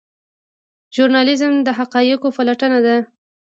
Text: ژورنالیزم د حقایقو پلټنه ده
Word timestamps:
ژورنالیزم 0.95 1.53
د 1.65 1.67
حقایقو 1.79 2.27
پلټنه 2.37 2.79
ده 2.85 2.95